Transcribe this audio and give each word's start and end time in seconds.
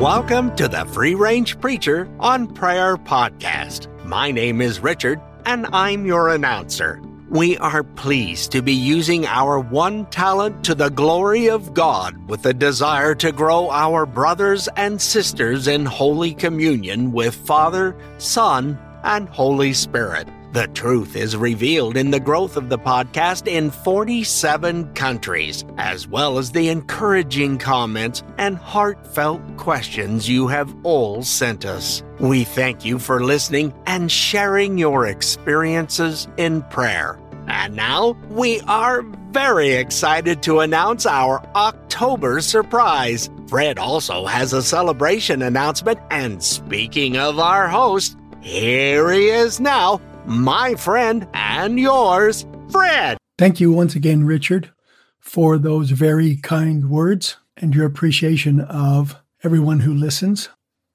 Welcome 0.00 0.56
to 0.56 0.66
the 0.66 0.86
Free 0.86 1.14
Range 1.14 1.60
Preacher 1.60 2.08
on 2.20 2.46
Prayer 2.46 2.96
podcast. 2.96 3.86
My 4.06 4.30
name 4.30 4.62
is 4.62 4.80
Richard, 4.80 5.20
and 5.44 5.66
I'm 5.74 6.06
your 6.06 6.30
announcer. 6.30 7.02
We 7.28 7.58
are 7.58 7.82
pleased 7.82 8.50
to 8.52 8.62
be 8.62 8.72
using 8.72 9.26
our 9.26 9.60
one 9.60 10.06
talent 10.06 10.64
to 10.64 10.74
the 10.74 10.88
glory 10.88 11.50
of 11.50 11.74
God 11.74 12.16
with 12.30 12.46
a 12.46 12.54
desire 12.54 13.14
to 13.16 13.30
grow 13.30 13.68
our 13.68 14.06
brothers 14.06 14.70
and 14.74 14.98
sisters 15.02 15.68
in 15.68 15.84
Holy 15.84 16.32
Communion 16.32 17.12
with 17.12 17.34
Father, 17.34 17.94
Son, 18.16 18.78
and 19.04 19.28
Holy 19.28 19.74
Spirit. 19.74 20.26
The 20.52 20.66
truth 20.74 21.14
is 21.14 21.36
revealed 21.36 21.96
in 21.96 22.10
the 22.10 22.18
growth 22.18 22.56
of 22.56 22.70
the 22.70 22.78
podcast 22.78 23.46
in 23.46 23.70
47 23.70 24.92
countries, 24.94 25.64
as 25.78 26.08
well 26.08 26.38
as 26.38 26.50
the 26.50 26.70
encouraging 26.70 27.56
comments 27.56 28.24
and 28.36 28.56
heartfelt 28.56 29.40
questions 29.58 30.28
you 30.28 30.48
have 30.48 30.74
all 30.82 31.22
sent 31.22 31.64
us. 31.64 32.02
We 32.18 32.42
thank 32.42 32.84
you 32.84 32.98
for 32.98 33.22
listening 33.22 33.72
and 33.86 34.10
sharing 34.10 34.76
your 34.76 35.06
experiences 35.06 36.26
in 36.36 36.62
prayer. 36.62 37.20
And 37.46 37.76
now 37.76 38.16
we 38.28 38.60
are 38.62 39.02
very 39.30 39.74
excited 39.74 40.42
to 40.42 40.60
announce 40.60 41.06
our 41.06 41.48
October 41.54 42.40
surprise. 42.40 43.30
Fred 43.46 43.78
also 43.78 44.26
has 44.26 44.52
a 44.52 44.62
celebration 44.62 45.42
announcement, 45.42 46.00
and 46.10 46.42
speaking 46.42 47.16
of 47.16 47.38
our 47.38 47.68
host, 47.68 48.16
here 48.40 49.12
he 49.12 49.28
is 49.28 49.60
now 49.60 50.00
my 50.26 50.74
friend 50.74 51.26
and 51.34 51.78
yours, 51.78 52.46
Fred. 52.70 53.18
Thank 53.38 53.60
you 53.60 53.72
once 53.72 53.94
again, 53.94 54.24
Richard, 54.24 54.70
for 55.18 55.58
those 55.58 55.90
very 55.90 56.36
kind 56.36 56.90
words 56.90 57.36
and 57.56 57.74
your 57.74 57.86
appreciation 57.86 58.60
of 58.60 59.16
everyone 59.42 59.80
who 59.80 59.94
listens. 59.94 60.48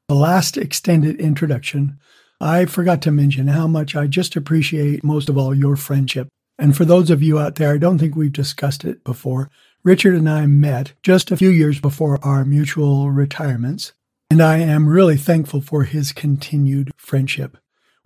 The 0.07 0.15
last 0.15 0.57
extended 0.57 1.19
introduction, 1.19 1.99
I 2.39 2.65
forgot 2.65 3.01
to 3.03 3.11
mention 3.11 3.47
how 3.47 3.67
much 3.67 3.95
I 3.95 4.07
just 4.07 4.35
appreciate 4.35 5.03
most 5.03 5.29
of 5.29 5.37
all 5.37 5.55
your 5.55 5.75
friendship. 5.75 6.27
And 6.57 6.75
for 6.75 6.85
those 6.85 7.09
of 7.09 7.23
you 7.23 7.39
out 7.39 7.55
there, 7.55 7.73
I 7.73 7.77
don't 7.77 7.97
think 7.97 8.15
we've 8.15 8.31
discussed 8.31 8.85
it 8.85 9.03
before. 9.03 9.49
Richard 9.83 10.15
and 10.15 10.29
I 10.29 10.45
met 10.45 10.93
just 11.03 11.31
a 11.31 11.37
few 11.37 11.49
years 11.49 11.79
before 11.79 12.19
our 12.23 12.45
mutual 12.45 13.11
retirements, 13.11 13.93
and 14.29 14.41
I 14.41 14.57
am 14.57 14.87
really 14.87 15.17
thankful 15.17 15.61
for 15.61 15.83
his 15.83 16.11
continued 16.11 16.91
friendship. 16.97 17.57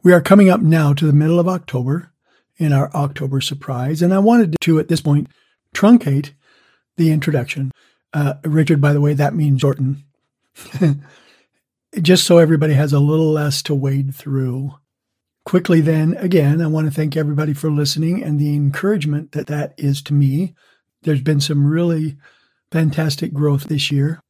We 0.01 0.13
are 0.13 0.21
coming 0.21 0.49
up 0.49 0.61
now 0.61 0.93
to 0.93 1.05
the 1.05 1.13
middle 1.13 1.39
of 1.39 1.47
October 1.47 2.13
in 2.57 2.71
our 2.71 2.89
October 2.93 3.41
surprise, 3.41 4.01
and 4.01 4.13
I 4.13 4.19
wanted 4.19 4.55
to, 4.61 4.79
at 4.79 4.87
this 4.87 5.01
point, 5.01 5.27
truncate 5.75 6.31
the 6.95 7.11
introduction. 7.11 7.71
Uh, 8.13 8.35
Richard, 8.45 8.79
by 8.79 8.93
the 8.93 9.01
way, 9.01 9.13
that 9.13 9.35
means 9.35 9.59
shorten. 9.59 10.03
Just 12.01 12.23
so 12.23 12.37
everybody 12.37 12.73
has 12.75 12.93
a 12.93 12.99
little 12.99 13.31
less 13.31 13.61
to 13.63 13.75
wade 13.75 14.15
through. 14.15 14.75
Quickly, 15.43 15.81
then, 15.81 16.15
again, 16.17 16.61
I 16.61 16.67
want 16.67 16.87
to 16.87 16.93
thank 16.93 17.17
everybody 17.17 17.53
for 17.53 17.69
listening 17.69 18.23
and 18.23 18.39
the 18.39 18.55
encouragement 18.55 19.33
that 19.33 19.47
that 19.47 19.73
is 19.77 20.01
to 20.03 20.13
me. 20.13 20.53
There's 21.01 21.21
been 21.21 21.41
some 21.41 21.65
really 21.65 22.17
fantastic 22.71 23.33
growth 23.33 23.65
this 23.65 23.91
year. 23.91 24.21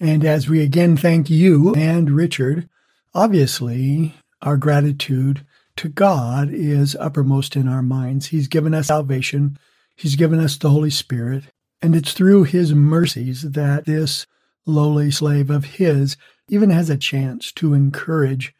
And 0.00 0.24
as 0.24 0.48
we 0.48 0.62
again 0.62 0.96
thank 0.96 1.28
you 1.28 1.74
and 1.74 2.10
Richard, 2.10 2.68
obviously, 3.14 4.14
our 4.42 4.56
gratitude 4.56 5.44
to 5.76 5.88
God 5.88 6.50
is 6.50 6.96
uppermost 6.96 7.56
in 7.56 7.68
our 7.68 7.82
minds. 7.82 8.26
He's 8.26 8.48
given 8.48 8.74
us 8.74 8.88
salvation, 8.88 9.58
He's 9.96 10.16
given 10.16 10.38
us 10.38 10.56
the 10.56 10.70
Holy 10.70 10.90
Spirit, 10.90 11.44
and 11.82 11.94
it's 11.94 12.12
through 12.12 12.44
His 12.44 12.74
mercies 12.74 13.42
that 13.42 13.84
this 13.84 14.26
lowly 14.66 15.10
slave 15.10 15.50
of 15.50 15.64
His 15.64 16.16
even 16.48 16.70
has 16.70 16.90
a 16.90 16.96
chance 16.96 17.52
to 17.52 17.74
encourage 17.74 18.54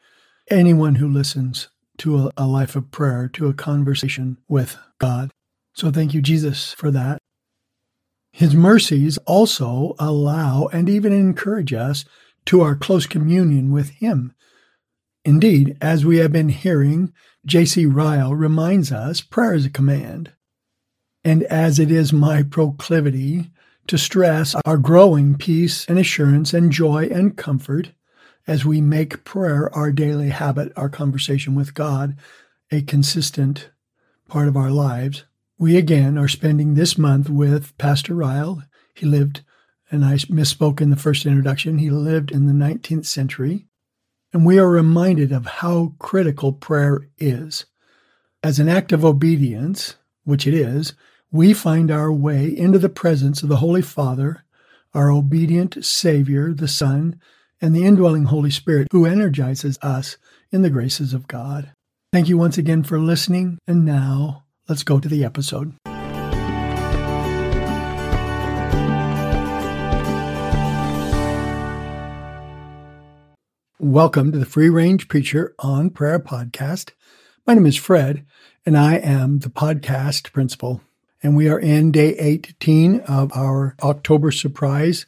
anyone 0.49 0.95
who 0.95 1.07
listens 1.07 1.69
to 1.99 2.17
a, 2.17 2.31
a 2.37 2.47
life 2.47 2.75
of 2.75 2.91
prayer, 2.91 3.27
to 3.33 3.47
a 3.47 3.53
conversation 3.53 4.37
with 4.47 4.77
God. 4.99 5.31
So 5.73 5.91
thank 5.91 6.13
you, 6.13 6.21
Jesus, 6.21 6.73
for 6.73 6.91
that. 6.91 7.19
His 8.31 8.55
mercies 8.55 9.17
also 9.19 9.95
allow 9.99 10.69
and 10.71 10.87
even 10.89 11.11
encourage 11.11 11.73
us 11.73 12.05
to 12.45 12.61
our 12.61 12.75
close 12.75 13.05
communion 13.05 13.71
with 13.71 13.89
Him. 13.89 14.33
Indeed, 15.29 15.77
as 15.79 16.03
we 16.03 16.17
have 16.17 16.31
been 16.31 16.49
hearing, 16.49 17.13
J.C. 17.45 17.85
Ryle 17.85 18.33
reminds 18.33 18.91
us 18.91 19.21
prayer 19.21 19.53
is 19.53 19.63
a 19.63 19.69
command. 19.69 20.31
And 21.23 21.43
as 21.43 21.77
it 21.77 21.91
is 21.91 22.11
my 22.11 22.41
proclivity 22.41 23.51
to 23.85 23.99
stress 23.99 24.55
our 24.65 24.79
growing 24.79 25.37
peace 25.37 25.85
and 25.87 25.99
assurance 25.99 26.51
and 26.51 26.71
joy 26.71 27.09
and 27.11 27.37
comfort 27.37 27.91
as 28.47 28.65
we 28.65 28.81
make 28.81 29.23
prayer 29.23 29.71
our 29.75 29.91
daily 29.91 30.29
habit, 30.29 30.73
our 30.75 30.89
conversation 30.89 31.53
with 31.53 31.75
God, 31.75 32.17
a 32.71 32.81
consistent 32.81 33.69
part 34.27 34.47
of 34.47 34.57
our 34.57 34.71
lives, 34.71 35.25
we 35.59 35.77
again 35.77 36.17
are 36.17 36.27
spending 36.27 36.73
this 36.73 36.97
month 36.97 37.29
with 37.29 37.77
Pastor 37.77 38.15
Ryle. 38.15 38.63
He 38.95 39.05
lived, 39.05 39.41
and 39.91 40.03
I 40.03 40.15
misspoke 40.15 40.81
in 40.81 40.89
the 40.89 40.95
first 40.95 41.27
introduction, 41.27 41.77
he 41.77 41.91
lived 41.91 42.31
in 42.31 42.47
the 42.47 42.65
19th 42.65 43.05
century. 43.05 43.67
And 44.31 44.45
we 44.45 44.59
are 44.59 44.69
reminded 44.69 45.31
of 45.31 45.45
how 45.45 45.93
critical 45.99 46.53
prayer 46.53 47.07
is. 47.17 47.65
As 48.43 48.59
an 48.59 48.69
act 48.69 48.91
of 48.91 49.03
obedience, 49.03 49.95
which 50.23 50.45
it 50.45 50.53
is, 50.53 50.93
we 51.31 51.53
find 51.53 51.91
our 51.91 52.11
way 52.11 52.45
into 52.45 52.79
the 52.79 52.89
presence 52.89 53.43
of 53.43 53.49
the 53.49 53.57
Holy 53.57 53.81
Father, 53.81 54.43
our 54.93 55.11
obedient 55.11 55.83
Savior, 55.83 56.53
the 56.53 56.67
Son, 56.67 57.19
and 57.61 57.75
the 57.75 57.85
indwelling 57.85 58.25
Holy 58.25 58.51
Spirit, 58.51 58.87
who 58.91 59.05
energizes 59.05 59.77
us 59.81 60.17
in 60.51 60.61
the 60.61 60.69
graces 60.69 61.13
of 61.13 61.27
God. 61.27 61.71
Thank 62.11 62.29
you 62.29 62.37
once 62.37 62.57
again 62.57 62.83
for 62.83 62.99
listening, 62.99 63.59
and 63.67 63.85
now 63.85 64.45
let's 64.67 64.83
go 64.83 64.99
to 64.99 65.07
the 65.07 65.23
episode. 65.23 65.75
Welcome 73.81 74.33
to 74.33 74.37
the 74.37 74.45
Free 74.45 74.67
Range 74.67 75.07
Preacher 75.07 75.55
on 75.57 75.89
Prayer 75.89 76.19
podcast. 76.19 76.89
My 77.47 77.53
name 77.53 77.65
is 77.65 77.77
Fred, 77.77 78.25
and 78.65 78.77
I 78.77 78.95
am 78.95 79.39
the 79.39 79.49
podcast 79.49 80.33
principal. 80.33 80.81
And 81.23 81.33
we 81.33 81.47
are 81.47 81.57
in 81.57 81.93
day 81.93 82.09
18 82.17 82.99
of 82.99 83.31
our 83.33 83.77
October 83.81 84.31
surprise 84.31 85.05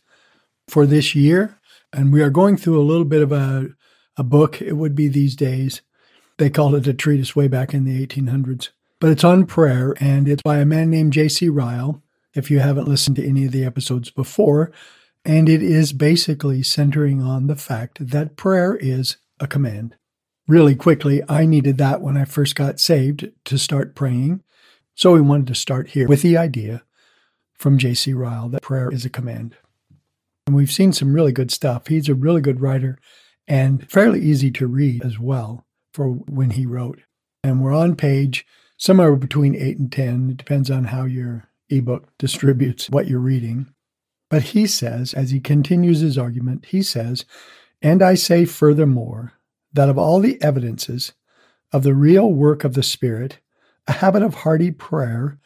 for 0.69 0.85
this 0.85 1.13
year. 1.13 1.59
And 1.91 2.13
we 2.13 2.21
are 2.21 2.29
going 2.29 2.55
through 2.55 2.79
a 2.79 2.87
little 2.87 3.03
bit 3.03 3.21
of 3.21 3.33
a, 3.33 3.71
a 4.15 4.23
book, 4.23 4.61
it 4.61 4.77
would 4.77 4.95
be 4.95 5.09
these 5.09 5.35
days. 5.35 5.81
They 6.37 6.49
called 6.49 6.75
it 6.75 6.87
a 6.87 6.93
treatise 6.93 7.35
way 7.35 7.49
back 7.49 7.73
in 7.73 7.83
the 7.83 8.07
1800s. 8.07 8.69
But 9.01 9.11
it's 9.11 9.25
on 9.25 9.47
prayer, 9.47 9.97
and 9.99 10.29
it's 10.29 10.43
by 10.43 10.59
a 10.59 10.65
man 10.65 10.89
named 10.89 11.11
J.C. 11.11 11.49
Ryle. 11.49 12.01
If 12.33 12.49
you 12.49 12.59
haven't 12.59 12.87
listened 12.87 13.17
to 13.17 13.27
any 13.27 13.43
of 13.43 13.51
the 13.51 13.65
episodes 13.65 14.11
before, 14.11 14.71
and 15.23 15.47
it 15.47 15.61
is 15.61 15.93
basically 15.93 16.63
centering 16.63 17.21
on 17.21 17.47
the 17.47 17.55
fact 17.55 18.09
that 18.09 18.35
prayer 18.35 18.75
is 18.75 19.17
a 19.39 19.47
command. 19.47 19.95
Really 20.47 20.75
quickly, 20.75 21.21
I 21.29 21.45
needed 21.45 21.77
that 21.77 22.01
when 22.01 22.17
I 22.17 22.25
first 22.25 22.55
got 22.55 22.79
saved 22.79 23.31
to 23.45 23.57
start 23.57 23.95
praying. 23.95 24.43
So 24.95 25.13
we 25.13 25.21
wanted 25.21 25.47
to 25.47 25.55
start 25.55 25.89
here 25.89 26.07
with 26.07 26.21
the 26.21 26.37
idea 26.37 26.83
from 27.53 27.77
J.C. 27.77 28.13
Ryle 28.13 28.49
that 28.49 28.61
prayer 28.61 28.91
is 28.91 29.05
a 29.05 29.09
command. 29.09 29.55
And 30.47 30.55
we've 30.55 30.71
seen 30.71 30.91
some 30.91 31.13
really 31.13 31.31
good 31.31 31.51
stuff. 31.51 31.87
He's 31.87 32.09
a 32.09 32.15
really 32.15 32.41
good 32.41 32.59
writer 32.59 32.97
and 33.47 33.89
fairly 33.89 34.19
easy 34.19 34.51
to 34.51 34.67
read 34.67 35.05
as 35.05 35.19
well 35.19 35.65
for 35.93 36.09
when 36.09 36.51
he 36.51 36.65
wrote. 36.65 37.01
And 37.43 37.61
we're 37.61 37.73
on 37.73 37.95
page 37.95 38.45
somewhere 38.77 39.15
between 39.15 39.55
8 39.55 39.77
and 39.77 39.91
10. 39.91 40.29
It 40.31 40.37
depends 40.37 40.71
on 40.71 40.85
how 40.85 41.05
your 41.05 41.49
ebook 41.69 42.09
distributes 42.17 42.89
what 42.89 43.07
you're 43.07 43.19
reading. 43.19 43.67
But 44.31 44.43
he 44.43 44.65
says, 44.65 45.13
as 45.13 45.31
he 45.31 45.41
continues 45.41 45.99
his 45.99 46.17
argument, 46.17 46.67
he 46.67 46.81
says, 46.81 47.25
And 47.81 48.01
I 48.01 48.15
say 48.15 48.45
furthermore, 48.45 49.33
that 49.73 49.89
of 49.89 49.97
all 49.97 50.21
the 50.21 50.41
evidences 50.41 51.11
of 51.73 51.83
the 51.83 51.93
real 51.93 52.31
work 52.31 52.63
of 52.63 52.73
the 52.73 52.81
Spirit, 52.81 53.39
a 53.89 53.91
habit 53.91 54.23
of 54.23 54.35
hearty 54.35 54.71
prayer 54.71 55.37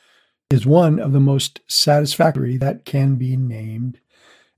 is 0.52 0.68
one 0.68 1.00
of 1.00 1.14
the 1.14 1.20
most 1.20 1.62
satisfactory 1.68 2.58
that 2.58 2.86
can 2.86 3.16
be 3.16 3.36
named. 3.36 4.00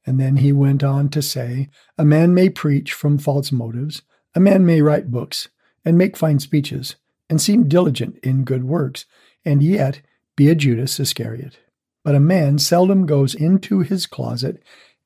And 0.06 0.20
then 0.20 0.38
he 0.38 0.52
went 0.52 0.84
on 0.84 1.08
to 1.12 1.22
say, 1.22 1.70
A 1.98 2.04
man 2.04 2.34
may 2.34 2.50
preach 2.50 2.92
from 2.92 3.18
false 3.18 3.54
motives, 3.54 4.02
a 4.36 4.42
man 4.42 4.66
may 4.66 4.82
write 4.82 5.10
books, 5.10 5.48
and 5.86 5.98
make 5.98 6.18
fine 6.18 6.40
speeches, 6.40 6.98
and 7.30 7.42
seem 7.42 7.70
diligent 7.70 8.18
in 8.18 8.44
good 8.44 8.66
works, 8.66 9.06
and 9.46 9.64
yet 9.64 10.02
be 10.36 10.50
a 10.50 10.56
Judas 10.56 11.00
Iscariot. 11.00 11.60
But 12.08 12.16
a 12.16 12.22
man 12.22 12.58
seldom 12.58 13.06
goes 13.06 13.36
into 13.36 13.82
his 13.82 14.06
closet 14.06 14.64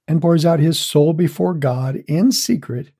and 0.07 0.21
pours 0.21 0.45
out 0.45 0.59
his 0.59 0.77
soul 0.77 1.13
before 1.13 1.55
God 1.55 2.03
in 2.07 2.31
secret 2.31 2.91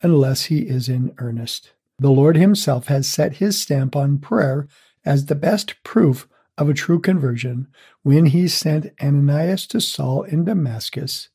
unless 0.00 0.44
he 0.44 0.60
is 0.60 0.88
in 0.88 1.12
earnest. 1.18 1.74
The 1.98 2.10
Lord 2.10 2.38
Himself 2.38 2.86
has 2.86 3.06
set 3.06 3.34
His 3.34 3.60
stamp 3.60 3.94
on 3.94 4.16
prayer 4.16 4.66
as 5.04 5.26
the 5.26 5.34
best 5.34 5.74
proof 5.84 6.26
of 6.56 6.70
a 6.70 6.72
true 6.72 6.98
conversion 6.98 7.68
when 8.02 8.24
He 8.24 8.48
sent 8.48 8.94
Ananias 8.98 9.66
to 9.66 9.80
Saul 9.82 10.22
in 10.22 10.46
Damascus. 10.46 11.28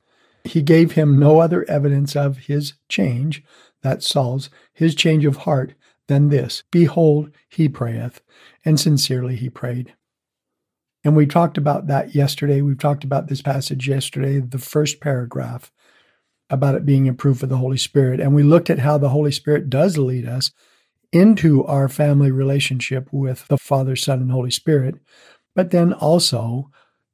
He 0.46 0.64
gave 0.64 0.94
him 0.94 1.20
no 1.20 1.38
other 1.38 1.64
evidence 1.70 2.16
of 2.16 2.38
his 2.48 2.74
change, 2.90 3.44
that 3.84 4.02
Saul's, 4.02 4.50
his 4.74 4.96
change 4.96 5.26
of 5.26 5.38
heart, 5.38 5.76
than 6.08 6.30
this 6.30 6.64
Behold, 6.72 7.30
he 7.48 7.70
prayeth, 7.70 8.24
and 8.66 8.80
sincerely 8.80 9.36
he 9.36 9.48
prayed. 9.48 9.94
And 11.06 11.16
we 11.16 11.28
talked 11.28 11.58
about 11.60 11.86
that 11.86 12.16
yesterday. 12.16 12.62
We've 12.62 12.80
talked 12.80 13.04
about 13.04 13.28
this 13.28 13.44
passage 13.44 13.88
yesterday, 13.88 14.40
the 14.40 14.58
first 14.58 15.00
paragraph 15.00 15.72
about 16.50 16.74
it 16.74 16.86
being 16.86 17.08
a 17.08 17.14
proof 17.14 17.44
of 17.44 17.50
the 17.50 17.58
Holy 17.58 17.78
Spirit. 17.78 18.20
And 18.20 18.34
we 18.34 18.42
looked 18.42 18.72
at 18.72 18.80
how 18.80 18.98
the 18.98 19.10
Holy 19.10 19.32
Spirit 19.32 19.70
does 19.70 20.00
lead 20.00 20.28
us 20.28 20.52
into 21.12 21.64
our 21.66 21.88
family 21.88 22.32
relationship 22.32 23.08
with 23.12 23.48
the 23.48 23.58
Father, 23.58 23.96
Son, 23.96 24.20
and 24.20 24.32
Holy 24.32 24.50
Spirit, 24.50 24.96
but 25.54 25.70
then 25.70 25.94
also 25.94 26.72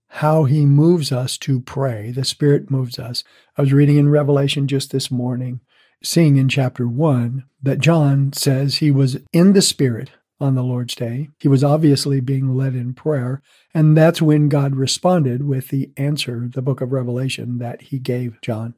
how 0.08 0.46
he 0.46 0.66
moves 0.66 1.12
us 1.12 1.38
to 1.40 1.60
pray. 1.60 2.12
The 2.12 2.26
Spirit 2.26 2.72
moves 2.72 2.98
us. 2.98 3.26
I 3.58 3.62
was 3.62 3.74
reading 3.74 3.98
in 3.98 4.10
Revelation 4.10 4.70
just 4.70 4.92
this 4.92 5.12
morning, 5.12 5.60
seeing 6.02 6.38
in 6.38 6.48
chapter 6.48 6.88
one 6.88 7.44
that 7.62 7.80
John 7.80 8.32
says 8.32 8.76
he 8.76 8.90
was 8.90 9.18
in 9.34 9.52
the 9.52 9.62
Spirit 9.62 10.12
on 10.42 10.56
the 10.56 10.64
Lord's 10.64 10.96
Day. 10.96 11.30
He 11.40 11.48
was 11.48 11.64
obviously 11.64 12.20
being 12.20 12.56
led 12.56 12.76
in 12.76 12.94
prayer. 12.94 13.42
And 13.74 13.96
that's 13.96 14.22
when 14.22 14.50
God 14.50 14.76
responded 14.76 15.48
with 15.48 15.70
the 15.70 15.92
answer, 15.98 16.50
the 16.52 16.62
book 16.62 16.82
of 16.82 16.92
Revelation, 16.92 17.60
that 17.60 17.82
he 17.84 18.00
gave 18.00 18.42
John. 18.42 18.76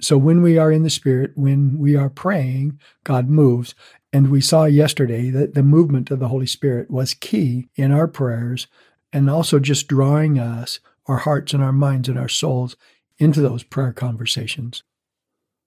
So 0.00 0.18
when 0.18 0.42
we 0.42 0.58
are 0.58 0.72
in 0.72 0.82
the 0.82 0.90
Spirit, 0.90 1.32
when 1.34 1.78
we 1.78 1.96
are 1.96 2.10
praying, 2.10 2.80
God 3.04 3.28
moves. 3.28 3.74
And 4.12 4.30
we 4.30 4.40
saw 4.40 4.64
yesterday 4.64 5.30
that 5.30 5.54
the 5.54 5.62
movement 5.62 6.10
of 6.10 6.18
the 6.20 6.28
Holy 6.28 6.46
Spirit 6.46 6.90
was 6.90 7.14
key 7.14 7.68
in 7.76 7.92
our 7.92 8.08
prayers 8.08 8.66
and 9.12 9.30
also 9.30 9.58
just 9.58 9.86
drawing 9.86 10.38
us, 10.38 10.80
our 11.06 11.18
hearts 11.18 11.52
and 11.52 11.62
our 11.62 11.72
minds 11.72 12.08
and 12.08 12.18
our 12.18 12.28
souls, 12.28 12.76
into 13.18 13.40
those 13.40 13.62
prayer 13.62 13.92
conversations. 13.92 14.82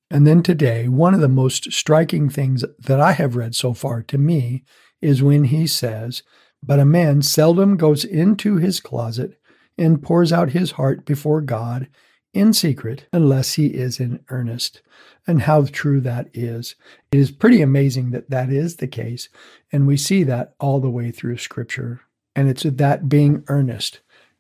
And 0.10 0.25
then 0.25 0.42
today, 0.42 0.88
one 0.88 1.13
of 1.13 1.19
the 1.19 1.28
most 1.28 1.72
striking 1.72 2.30
things 2.30 2.63
that 2.80 3.00
I 3.00 3.13
have 3.13 3.36
read 3.36 3.56
so 3.56 3.74
far 3.74 4.01
to 4.04 4.18
me 4.18 4.63
is 5.02 5.24
when 5.24 5.46
he 5.46 5.68
says, 5.68 6.24
But 6.64 6.80
a 6.80 6.86
man 6.86 7.22
seldom 7.22 7.78
goes 7.78 8.04
into 8.04 8.56
his 8.56 8.80
closet 8.80 9.40
and 9.78 10.02
pours 10.02 10.34
out 10.34 10.52
his 10.52 10.72
heart 10.72 11.06
before 11.06 11.42
God 11.42 11.88
in 12.34 12.54
secret 12.54 13.08
unless 13.12 13.54
he 13.54 13.68
is 13.68 14.00
in 14.00 14.24
earnest. 14.30 14.82
And 15.26 15.42
how 15.42 15.66
true 15.66 16.00
that 16.02 16.30
is. 16.34 16.76
It 17.12 17.20
is 17.20 17.32
pretty 17.32 17.62
amazing 17.62 18.12
that 18.12 18.30
that 18.30 18.50
is 18.50 18.78
the 18.78 18.88
case. 18.88 19.28
And 19.72 19.86
we 19.86 19.98
see 19.98 20.24
that 20.24 20.54
all 20.60 20.80
the 20.80 20.90
way 20.90 21.12
through 21.12 21.38
Scripture. 21.38 22.02
And 22.36 22.48
it's 22.48 22.64
that 22.64 23.10
being 23.10 23.44
earnest 23.48 24.00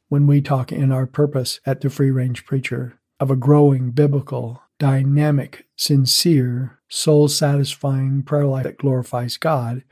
when 0.09 0.27
we 0.27 0.41
talk 0.41 0.71
in 0.71 0.91
our 0.91 1.05
purpose 1.05 1.59
at 1.65 1.81
the 1.81 1.89
Free 1.89 2.11
Range 2.11 2.45
Preacher 2.45 2.99
of 3.19 3.29
a 3.31 3.35
growing 3.35 3.91
biblical, 3.91 4.61
dynamic, 4.79 5.65
sincere, 5.75 6.79
soul 6.87 7.27
satisfying 7.27 8.23
prayer 8.23 8.45
life 8.45 8.63
that 8.63 8.77
glorifies 8.77 9.37
God. 9.37 9.83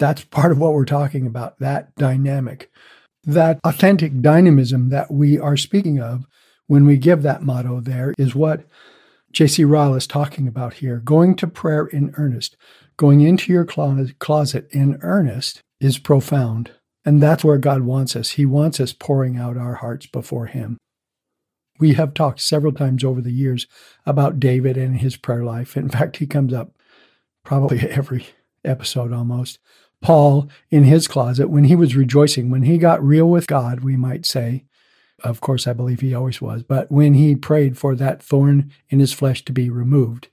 That's 0.00 0.24
part 0.24 0.50
of 0.50 0.58
what 0.58 0.72
we're 0.72 0.86
talking 0.86 1.26
about, 1.26 1.58
that 1.60 1.94
dynamic, 1.94 2.72
that 3.22 3.60
authentic 3.64 4.20
dynamism 4.20 4.88
that 4.88 5.12
we 5.12 5.38
are 5.38 5.56
speaking 5.56 6.00
of 6.00 6.26
when 6.66 6.86
we 6.86 6.96
give 6.96 7.22
that 7.22 7.42
motto 7.42 7.80
there 7.80 8.14
is 8.18 8.34
what 8.34 8.66
J.C. 9.30 9.62
Ryle 9.64 9.94
is 9.94 10.06
talking 10.06 10.48
about 10.48 10.74
here. 10.74 10.96
Going 10.96 11.36
to 11.36 11.46
prayer 11.46 11.86
in 11.86 12.14
earnest, 12.16 12.56
going 12.96 13.20
into 13.20 13.52
your 13.52 13.64
closet 13.64 14.68
in 14.70 14.98
earnest 15.02 15.60
is 15.80 15.98
profound. 15.98 16.72
And 17.04 17.22
that's 17.22 17.44
where 17.44 17.58
God 17.58 17.82
wants 17.82 18.16
us. 18.16 18.30
He 18.30 18.46
wants 18.46 18.80
us 18.80 18.92
pouring 18.92 19.36
out 19.36 19.56
our 19.56 19.74
hearts 19.74 20.06
before 20.06 20.46
Him. 20.46 20.78
We 21.78 21.94
have 21.94 22.14
talked 22.14 22.40
several 22.40 22.72
times 22.72 23.04
over 23.04 23.20
the 23.20 23.32
years 23.32 23.66
about 24.04 24.40
David 24.40 24.76
and 24.76 25.00
his 25.00 25.16
prayer 25.16 25.44
life. 25.44 25.76
In 25.76 25.88
fact, 25.88 26.18
he 26.18 26.26
comes 26.26 26.52
up 26.52 26.72
probably 27.44 27.78
every 27.90 28.26
episode 28.64 29.12
almost. 29.12 29.58
Paul 30.02 30.48
in 30.70 30.84
his 30.84 31.06
closet, 31.06 31.48
when 31.48 31.64
he 31.64 31.76
was 31.76 31.96
rejoicing, 31.96 32.50
when 32.50 32.62
he 32.62 32.78
got 32.78 33.04
real 33.04 33.28
with 33.28 33.46
God, 33.46 33.80
we 33.80 33.96
might 33.96 34.24
say, 34.24 34.64
of 35.22 35.40
course, 35.40 35.66
I 35.66 35.72
believe 35.74 36.00
he 36.00 36.14
always 36.14 36.40
was, 36.40 36.62
but 36.62 36.90
when 36.90 37.14
he 37.14 37.36
prayed 37.36 37.76
for 37.76 37.94
that 37.94 38.22
thorn 38.22 38.70
in 38.88 39.00
his 39.00 39.12
flesh 39.12 39.44
to 39.44 39.52
be 39.52 39.68
removed, 39.68 40.28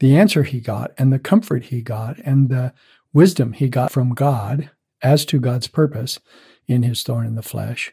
the 0.00 0.16
answer 0.16 0.44
he 0.44 0.60
got 0.60 0.92
and 0.96 1.12
the 1.12 1.18
comfort 1.18 1.64
he 1.64 1.82
got 1.82 2.18
and 2.20 2.48
the 2.48 2.72
wisdom 3.12 3.52
he 3.52 3.68
got 3.68 3.92
from 3.92 4.14
God 4.14 4.70
as 5.02 5.24
to 5.26 5.40
God's 5.40 5.68
purpose 5.68 6.18
in 6.66 6.82
his 6.82 7.02
thorn 7.02 7.26
in 7.26 7.34
the 7.34 7.42
flesh 7.42 7.92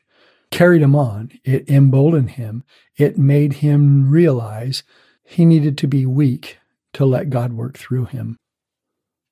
carried 0.52 0.82
him 0.82 0.96
on. 0.96 1.32
It 1.44 1.70
emboldened 1.70 2.32
him. 2.32 2.64
It 2.98 3.18
made 3.18 3.54
him 3.54 4.10
realize 4.10 4.84
he 5.24 5.44
needed 5.46 5.78
to 5.80 5.88
be 5.88 6.06
weak 6.06 6.60
to 6.94 7.06
let 7.06 7.30
God 7.30 7.54
work 7.54 7.78
through 7.78 8.06
him. 8.06 8.38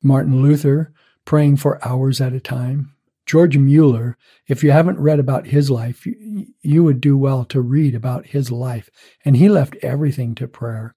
Martin 0.02 0.42
Luther, 0.42 0.92
praying 1.26 1.58
for 1.58 1.86
hours 1.86 2.22
at 2.22 2.34
a 2.34 2.40
time. 2.40 2.94
George 3.26 3.58
Mueller, 3.58 4.18
if 4.48 4.64
you 4.64 4.72
haven't 4.72 5.00
read 5.00 5.20
about 5.20 5.48
his 5.48 5.70
life, 5.72 6.06
you, 6.06 6.48
you 6.62 6.84
would 6.84 7.00
do 7.00 7.18
well 7.18 7.46
to 7.46 7.62
read 7.62 7.96
about 7.96 8.28
his 8.28 8.52
life. 8.52 8.90
And 9.24 9.38
he 9.38 9.48
left 9.48 9.78
everything 9.82 10.36
to 10.36 10.48
prayer. 10.48 10.94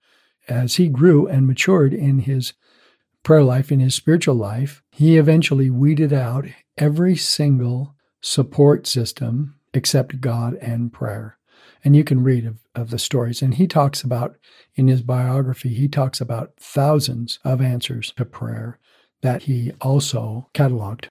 As 0.49 0.76
he 0.76 0.88
grew 0.88 1.26
and 1.26 1.46
matured 1.46 1.94
in 1.94 2.20
his 2.20 2.55
prayer 3.23 3.43
life, 3.43 3.70
in 3.70 3.81
his 3.81 3.94
spiritual 3.94 4.34
life, 4.34 4.82
he 4.90 5.17
eventually 5.17 5.70
weeded 5.70 6.12
out 6.12 6.46
every 6.76 7.17
single 7.17 7.94
support 8.20 8.87
system 8.87 9.55
except 9.72 10.20
God 10.20 10.55
and 10.55 10.93
prayer. 10.93 11.38
And 11.84 11.94
you 11.94 12.02
can 12.02 12.25
read 12.25 12.44
of, 12.44 12.58
of 12.75 12.90
the 12.90 12.99
stories. 12.99 13.43
And 13.43 13.55
he 13.55 13.69
talks 13.69 14.02
about, 14.02 14.37
in 14.75 14.88
his 14.88 15.02
biography, 15.02 15.75
he 15.75 15.87
talks 15.87 16.20
about 16.20 16.55
thousands 16.58 17.38
of 17.44 17.61
answers 17.61 18.12
to 18.17 18.25
prayer 18.25 18.79
that 19.22 19.44
he 19.44 19.72
also 19.80 20.50
cataloged. 20.54 21.06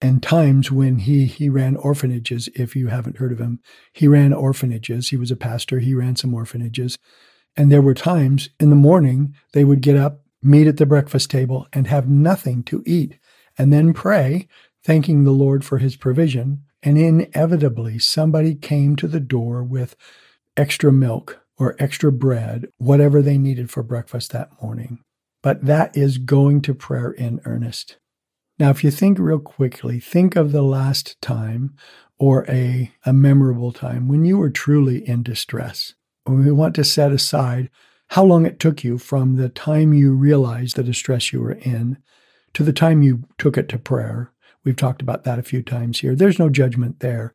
And 0.00 0.22
times 0.22 0.70
when 0.70 1.00
he 1.00 1.26
he 1.26 1.48
ran 1.48 1.74
orphanages, 1.76 2.48
if 2.54 2.76
you 2.76 2.86
haven't 2.86 3.18
heard 3.18 3.32
of 3.32 3.40
him, 3.40 3.60
he 3.92 4.06
ran 4.06 4.32
orphanages. 4.32 5.08
He 5.08 5.16
was 5.16 5.30
a 5.30 5.36
pastor, 5.36 5.80
he 5.80 5.94
ran 5.94 6.16
some 6.16 6.34
orphanages. 6.34 6.96
And 7.56 7.72
there 7.72 7.82
were 7.82 7.94
times 7.94 8.50
in 8.60 8.70
the 8.70 8.76
morning 8.76 9.34
they 9.52 9.64
would 9.64 9.80
get 9.80 9.96
up, 9.96 10.22
meet 10.40 10.68
at 10.68 10.76
the 10.76 10.86
breakfast 10.86 11.30
table, 11.30 11.66
and 11.72 11.88
have 11.88 12.08
nothing 12.08 12.62
to 12.64 12.82
eat, 12.86 13.18
and 13.56 13.72
then 13.72 13.92
pray 13.92 14.46
thanking 14.84 15.24
the 15.24 15.32
Lord 15.32 15.64
for 15.64 15.78
his 15.78 15.96
provision. 15.96 16.62
And 16.80 16.96
inevitably, 16.96 17.98
somebody 17.98 18.54
came 18.54 18.94
to 18.96 19.08
the 19.08 19.18
door 19.18 19.64
with 19.64 19.96
extra 20.56 20.92
milk 20.92 21.40
or 21.56 21.74
extra 21.80 22.12
bread, 22.12 22.68
whatever 22.76 23.20
they 23.20 23.36
needed 23.36 23.68
for 23.68 23.82
breakfast 23.82 24.30
that 24.30 24.50
morning. 24.62 25.00
But 25.42 25.64
that 25.66 25.96
is 25.96 26.18
going 26.18 26.62
to 26.62 26.74
prayer 26.74 27.10
in 27.12 27.40
earnest. 27.44 27.96
Now, 28.58 28.70
if 28.70 28.82
you 28.82 28.90
think 28.90 29.18
real 29.18 29.38
quickly, 29.38 30.00
think 30.00 30.34
of 30.34 30.50
the 30.52 30.62
last 30.62 31.20
time 31.22 31.74
or 32.18 32.44
a, 32.48 32.92
a 33.06 33.12
memorable 33.12 33.72
time 33.72 34.08
when 34.08 34.24
you 34.24 34.38
were 34.38 34.50
truly 34.50 35.08
in 35.08 35.22
distress. 35.22 35.94
We 36.26 36.50
want 36.50 36.74
to 36.74 36.84
set 36.84 37.12
aside 37.12 37.70
how 38.08 38.24
long 38.24 38.44
it 38.44 38.58
took 38.58 38.82
you 38.82 38.98
from 38.98 39.36
the 39.36 39.48
time 39.48 39.94
you 39.94 40.12
realized 40.14 40.76
the 40.76 40.82
distress 40.82 41.32
you 41.32 41.40
were 41.40 41.52
in 41.52 41.98
to 42.54 42.64
the 42.64 42.72
time 42.72 43.02
you 43.02 43.24
took 43.38 43.56
it 43.56 43.68
to 43.68 43.78
prayer 43.78 44.32
We've 44.68 44.76
talked 44.76 45.00
about 45.00 45.24
that 45.24 45.38
a 45.38 45.42
few 45.42 45.62
times 45.62 46.00
here. 46.00 46.14
There's 46.14 46.38
no 46.38 46.50
judgment 46.50 47.00
there. 47.00 47.34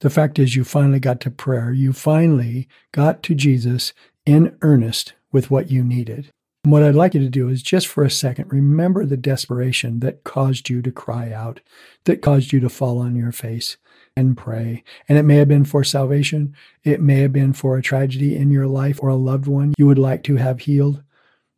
The 0.00 0.08
fact 0.08 0.38
is, 0.38 0.56
you 0.56 0.64
finally 0.64 0.98
got 0.98 1.20
to 1.20 1.30
prayer. 1.30 1.72
You 1.72 1.92
finally 1.92 2.68
got 2.90 3.22
to 3.24 3.34
Jesus 3.34 3.92
in 4.24 4.56
earnest 4.62 5.12
with 5.30 5.50
what 5.50 5.70
you 5.70 5.84
needed. 5.84 6.32
What 6.64 6.82
I'd 6.82 6.94
like 6.94 7.14
you 7.14 7.20
to 7.20 7.30
do 7.30 7.48
is 7.48 7.62
just 7.62 7.86
for 7.86 8.04
a 8.04 8.10
second, 8.10 8.52
remember 8.52 9.06
the 9.06 9.16
desperation 9.16 10.00
that 10.00 10.24
caused 10.24 10.68
you 10.68 10.82
to 10.82 10.92
cry 10.92 11.32
out, 11.32 11.60
that 12.04 12.20
caused 12.20 12.52
you 12.52 12.60
to 12.60 12.68
fall 12.68 12.98
on 12.98 13.16
your 13.16 13.32
face 13.32 13.78
and 14.14 14.36
pray. 14.36 14.84
And 15.08 15.16
it 15.16 15.22
may 15.22 15.36
have 15.36 15.48
been 15.48 15.64
for 15.64 15.84
salvation. 15.84 16.54
It 16.84 17.00
may 17.00 17.20
have 17.20 17.32
been 17.32 17.54
for 17.54 17.78
a 17.78 17.82
tragedy 17.82 18.36
in 18.36 18.50
your 18.50 18.66
life 18.66 19.02
or 19.02 19.08
a 19.08 19.14
loved 19.14 19.46
one 19.46 19.72
you 19.78 19.86
would 19.86 19.98
like 19.98 20.22
to 20.24 20.36
have 20.36 20.60
healed 20.60 21.02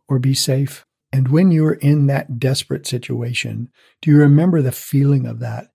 or 0.08 0.20
be 0.20 0.34
safe. 0.34 0.86
And 1.12 1.28
when 1.28 1.50
you 1.50 1.64
were 1.64 1.74
in 1.74 2.06
that 2.06 2.38
desperate 2.38 2.86
situation, 2.86 3.70
do 4.00 4.10
you 4.10 4.18
remember 4.18 4.62
the 4.62 4.72
feeling 4.72 5.26
of 5.26 5.40
that 5.40 5.68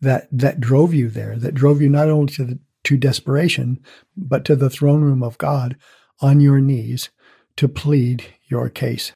that 0.00 0.28
that 0.30 0.60
drove 0.60 0.92
you 0.92 1.08
there, 1.08 1.36
that 1.38 1.54
drove 1.54 1.80
you 1.80 1.88
not 1.88 2.10
only 2.10 2.32
to 2.34 2.44
the, 2.44 2.58
to 2.84 2.98
desperation, 2.98 3.80
but 4.14 4.44
to 4.44 4.54
the 4.54 4.68
throne 4.68 5.00
room 5.00 5.22
of 5.22 5.38
God 5.38 5.76
on 6.20 6.40
your 6.40 6.60
knees 6.60 7.08
to 7.56 7.68
plead 7.68 8.34
your 8.44 8.68
case? 8.68 9.12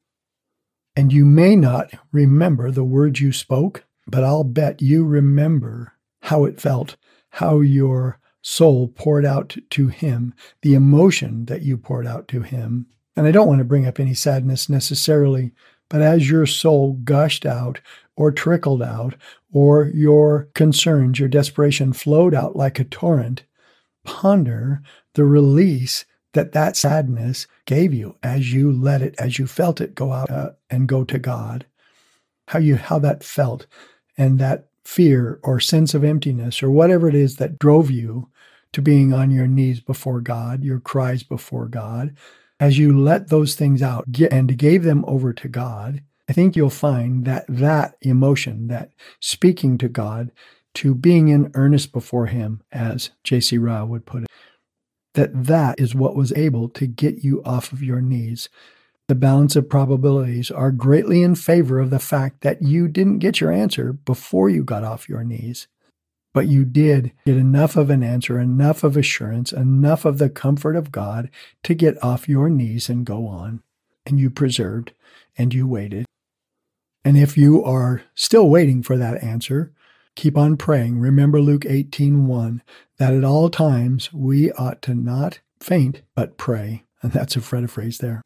And 0.97 1.13
you 1.13 1.25
may 1.25 1.55
not 1.55 1.93
remember 2.13 2.71
the 2.71 2.85
words 2.85 3.21
you 3.21 3.33
spoke, 3.33 3.85
but 4.07 4.25
I'll 4.25 4.45
bet 4.45 4.83
you 4.83 5.05
remember 5.05 5.93
how 6.23 6.45
it 6.45 6.61
felt, 6.61 6.97
how 7.31 7.61
your 7.61 8.19
soul 8.43 8.89
poured 8.89 9.25
out 9.25 9.57
to 9.71 9.89
him, 9.89 10.35
the 10.63 10.75
emotion 10.75 11.45
that 11.47 11.63
you 11.63 11.77
poured 11.77 12.07
out 12.07 12.29
to 12.29 12.43
him, 12.43 12.87
and 13.19 13.27
I 13.27 13.33
don't 13.33 13.49
want 13.49 13.59
to 13.59 13.65
bring 13.65 13.87
up 13.87 13.99
any 13.99 14.15
sadness 14.15 14.69
necessarily, 14.69 15.53
but 15.91 16.01
as 16.03 16.31
your 16.31 16.47
soul 16.47 16.93
gushed 17.05 17.45
out 17.45 17.81
or 18.17 18.31
trickled 18.31 18.83
out, 18.83 19.15
or 19.53 19.87
your 19.87 20.49
concerns, 20.55 21.19
your 21.19 21.29
desperation 21.29 21.93
flowed 21.93 22.35
out 22.35 22.55
like 22.57 22.79
a 22.79 22.85
torrent, 22.85 23.45
ponder 24.05 24.83
the 25.15 25.25
release 25.25 26.05
that 26.35 26.53
that 26.53 26.77
sadness 26.77 27.47
gave 27.65 27.93
you 27.95 28.17
as 28.23 28.53
you 28.53 28.71
let 28.71 29.03
it, 29.03 29.15
as 29.19 29.39
you 29.39 29.47
felt 29.47 29.81
it 29.81 29.95
go 29.95 30.13
out 30.13 30.31
uh, 30.31 30.51
and 30.71 30.89
go 30.89 31.05
to 31.05 31.19
God, 31.19 31.67
how 32.49 32.59
you, 32.59 32.77
how 32.77 32.99
that 32.99 33.25
felt 33.25 33.67
and 34.17 34.39
that 34.39 34.69
fear 34.85 35.39
or 35.43 35.61
sense 35.61 35.95
of 35.95 36.05
emptiness 36.05 36.63
or 36.63 36.71
whatever 36.71 37.09
it 37.09 37.15
is 37.15 37.37
that 37.37 37.59
drove 37.59 37.91
you 37.91 38.29
to 38.73 38.83
being 38.83 39.13
on 39.13 39.31
your 39.31 39.47
knees 39.47 39.81
before 39.81 40.21
God, 40.21 40.63
your 40.63 40.81
cries 40.81 41.23
before 41.23 41.67
God, 41.67 42.17
as 42.61 42.79
you 42.79 42.99
let 42.99 43.29
those 43.29 43.55
things 43.55 43.83
out 43.83 44.05
and 44.31 44.59
gave 44.59 44.83
them 44.83 45.05
over 45.07 45.33
to 45.33 45.49
God, 45.49 46.03
I 46.29 46.33
think 46.33 46.57
you'll 46.57 46.71
find 46.71 47.25
that 47.25 47.45
that 47.49 47.97
emotion, 48.03 48.69
that 48.69 48.93
speaking 49.21 49.79
to 49.79 49.89
God, 49.89 50.31
to 50.75 50.95
being 50.95 51.29
in 51.29 51.51
earnest 51.55 51.93
before 51.93 52.27
Him, 52.27 52.63
as 52.71 53.11
J.C. 53.25 53.59
Ryle 53.59 53.87
would 53.87 54.07
put 54.07 54.25
it, 54.25 54.29
that 55.15 55.31
that 55.47 55.81
is 55.81 55.95
what 55.95 56.17
was 56.17 56.33
able 56.33 56.69
to 56.71 56.87
get 56.87 57.25
you 57.25 57.43
off 57.45 57.73
of 57.73 57.83
your 57.83 58.01
knees. 58.01 58.49
The 59.09 59.15
balance 59.15 59.57
of 59.57 59.71
probabilities 59.71 60.51
are 60.51 60.71
greatly 60.71 61.23
in 61.23 61.35
favor 61.35 61.79
of 61.79 61.91
the 61.91 61.99
fact 61.99 62.43
that 62.43 62.63
you 62.63 62.89
didn't 62.89 63.19
get 63.19 63.41
your 63.41 63.51
answer 63.51 63.93
before 63.93 64.51
you 64.51 64.65
got 64.65 64.85
off 64.85 65.09
your 65.09 65.25
knees 65.25 65.67
but 66.39 66.47
you 66.47 66.65
did 66.65 67.11
get 67.27 67.37
enough 67.37 67.75
of 67.75 67.91
an 67.91 68.03
answer, 68.03 68.39
enough 68.39 68.85
of 68.85 68.97
assurance, 68.97 69.53
enough 69.53 70.05
of 70.05 70.19
the 70.19 70.31
comfort 70.31 70.77
of 70.77 70.93
God 70.93 71.31
to 71.65 71.75
get 71.75 72.01
off 72.01 72.29
your 72.29 72.49
knees 72.49 72.89
and 72.89 73.05
go 73.05 73.27
on. 73.27 73.61
And 74.07 74.21
you 74.21 74.31
preserved 74.31 74.93
and 75.37 75.53
you 75.53 75.67
waited. 75.67 76.07
And 77.05 77.19
if 77.19 77.37
you 77.37 77.65
are 77.65 78.03
still 78.15 78.49
waiting 78.49 78.85
for 78.85 78.97
that 78.97 79.23
answer, 79.23 79.73
keep 80.19 80.37
on 80.37 80.57
praying. 80.57 80.99
Remember 80.99 81.41
Luke 81.41 81.65
18:1 81.65 82.61
that 82.99 83.15
at 83.15 83.23
all 83.23 83.49
times 83.49 84.13
we 84.13 84.51
ought 84.53 84.83
to 84.83 84.95
not 84.95 85.39
faint 85.61 86.03
but 86.17 86.37
pray. 86.37 86.85
And 87.03 87.13
that's 87.15 87.37
a 87.37 87.41
phrase 87.41 87.99
there. 87.99 88.21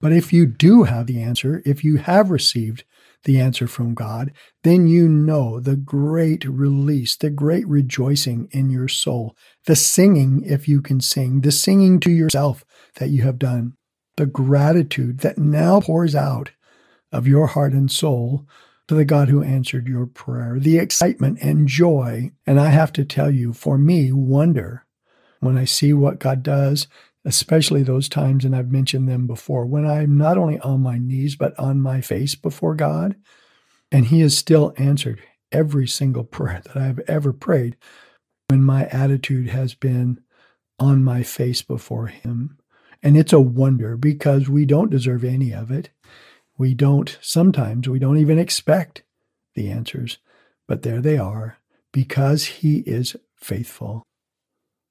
But 0.00 0.12
if 0.12 0.32
you 0.32 0.44
do 0.46 0.84
have 0.84 1.06
the 1.06 1.22
answer, 1.22 1.62
if 1.64 1.84
you 1.84 1.98
have 1.98 2.30
received 2.30 2.84
the 3.24 3.38
answer 3.38 3.68
from 3.68 3.94
God, 3.94 4.32
then 4.64 4.88
you 4.88 5.08
know 5.08 5.60
the 5.60 5.76
great 5.76 6.44
release, 6.46 7.16
the 7.16 7.30
great 7.30 7.68
rejoicing 7.68 8.48
in 8.50 8.70
your 8.70 8.88
soul, 8.88 9.36
the 9.66 9.76
singing, 9.76 10.42
if 10.44 10.66
you 10.66 10.80
can 10.80 11.00
sing, 11.00 11.42
the 11.42 11.52
singing 11.52 12.00
to 12.00 12.10
yourself 12.10 12.64
that 12.96 13.10
you 13.10 13.22
have 13.22 13.38
done, 13.38 13.74
the 14.16 14.26
gratitude 14.26 15.18
that 15.18 15.38
now 15.38 15.80
pours 15.80 16.14
out 16.14 16.50
of 17.12 17.28
your 17.28 17.48
heart 17.48 17.72
and 17.72 17.90
soul 17.90 18.46
to 18.90 18.96
the 18.96 19.04
God 19.04 19.28
who 19.28 19.42
answered 19.42 19.88
your 19.88 20.06
prayer, 20.06 20.58
the 20.58 20.78
excitement 20.78 21.38
and 21.40 21.66
joy. 21.66 22.32
And 22.46 22.60
I 22.60 22.70
have 22.70 22.92
to 22.94 23.04
tell 23.04 23.30
you, 23.30 23.52
for 23.52 23.78
me, 23.78 24.12
wonder 24.12 24.84
when 25.40 25.56
I 25.56 25.64
see 25.64 25.92
what 25.92 26.18
God 26.18 26.42
does 26.42 26.86
especially 27.24 27.82
those 27.82 28.08
times, 28.08 28.44
and 28.44 28.56
I've 28.56 28.72
mentioned 28.72 29.08
them 29.08 29.26
before, 29.26 29.66
when 29.66 29.86
I'm 29.86 30.16
not 30.16 30.38
only 30.38 30.58
on 30.60 30.80
my 30.80 30.98
knees, 30.98 31.36
but 31.36 31.58
on 31.58 31.80
my 31.80 32.00
face 32.00 32.34
before 32.34 32.74
God. 32.74 33.16
And 33.92 34.06
He 34.06 34.20
has 34.20 34.36
still 34.36 34.72
answered 34.76 35.20
every 35.52 35.86
single 35.86 36.24
prayer 36.36 36.62
that 36.64 36.76
I've 36.76 37.00
ever 37.00 37.32
prayed 37.32 37.76
when 38.48 38.64
my 38.64 38.86
attitude 38.86 39.48
has 39.48 39.74
been 39.74 40.20
on 40.78 41.04
my 41.04 41.22
face 41.22 41.62
before 41.62 42.06
Him. 42.06 42.56
And 43.02 43.16
it's 43.16 43.32
a 43.32 43.40
wonder 43.40 43.96
because 43.96 44.48
we 44.48 44.66
don't 44.66 44.90
deserve 44.90 45.24
any 45.24 45.52
of 45.52 45.70
it. 45.70 45.90
We 46.60 46.74
don't, 46.74 47.18
sometimes, 47.22 47.88
we 47.88 47.98
don't 47.98 48.18
even 48.18 48.38
expect 48.38 49.02
the 49.54 49.70
answers, 49.70 50.18
but 50.68 50.82
there 50.82 51.00
they 51.00 51.16
are 51.16 51.56
because 51.90 52.44
He 52.44 52.80
is 52.80 53.16
faithful. 53.34 54.02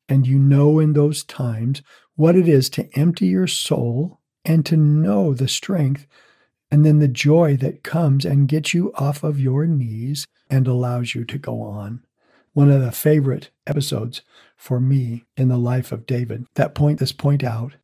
And 0.07 0.25
you 0.25 0.39
know 0.39 0.79
in 0.79 0.93
those 0.93 1.23
times 1.23 1.83
what 2.15 2.35
it 2.35 2.47
is 2.47 2.71
to 2.71 2.89
empty 2.97 3.27
your 3.27 3.45
soul 3.45 4.19
and 4.43 4.65
to 4.65 4.75
know 4.77 5.35
the 5.35 5.47
strength 5.47 6.07
and 6.71 6.83
then 6.83 6.97
the 6.97 7.07
joy 7.07 7.55
that 7.57 7.83
comes 7.83 8.25
and 8.25 8.47
gets 8.47 8.73
you 8.73 8.91
off 8.95 9.23
of 9.23 9.39
your 9.39 9.67
knees 9.67 10.25
and 10.49 10.67
allows 10.67 11.13
you 11.13 11.23
to 11.25 11.37
go 11.37 11.61
on. 11.61 12.03
One 12.53 12.71
of 12.71 12.81
the 12.81 12.91
favorite 12.91 13.51
episodes 13.67 14.23
for 14.57 14.79
me 14.79 15.25
in 15.37 15.49
the 15.49 15.59
life 15.59 15.91
of 15.91 16.07
David 16.07 16.47
that 16.55 16.73
point 16.73 16.97
this 16.97 17.11
point 17.11 17.43
out 17.43 17.75